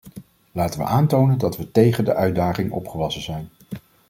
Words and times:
Laten 0.51 0.79
we 0.79 0.85
aantonen 0.85 1.37
dat 1.37 1.57
we 1.57 1.71
tegen 1.71 2.05
de 2.05 2.15
uitdaging 2.15 2.71
opgewassen 2.71 3.21
zijn. 3.21 3.49